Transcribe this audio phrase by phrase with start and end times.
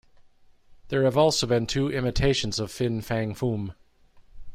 [0.87, 3.75] There have also been two imitations of Fin Fang Foom.